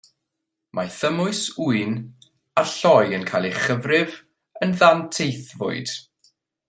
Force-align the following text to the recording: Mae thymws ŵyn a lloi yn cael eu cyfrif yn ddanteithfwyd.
Mae 0.77 0.87
thymws 0.95 1.41
ŵyn 1.65 1.93
a 2.61 2.63
lloi 2.71 3.05
yn 3.19 3.27
cael 3.33 3.49
eu 3.49 3.53
cyfrif 3.67 4.17
yn 4.65 4.75
ddanteithfwyd. 4.81 5.95